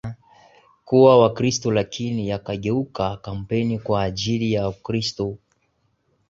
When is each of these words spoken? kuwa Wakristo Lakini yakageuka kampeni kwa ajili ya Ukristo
kuwa 0.85 1.19
Wakristo 1.21 1.71
Lakini 1.71 2.29
yakageuka 2.29 3.17
kampeni 3.17 3.79
kwa 3.79 4.03
ajili 4.03 4.53
ya 4.53 4.69
Ukristo 4.69 5.37